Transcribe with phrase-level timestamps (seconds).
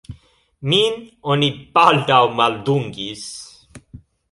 [0.71, 0.95] Min
[1.33, 3.29] oni baldaŭ maldungis.